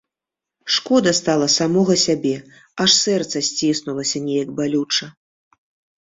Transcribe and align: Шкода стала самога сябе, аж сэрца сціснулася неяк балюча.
Шкода 0.75 1.11
стала 1.17 1.47
самога 1.55 1.97
сябе, 2.05 2.31
аж 2.85 2.91
сэрца 3.03 3.37
сціснулася 3.49 4.17
неяк 4.25 4.49
балюча. 4.61 5.05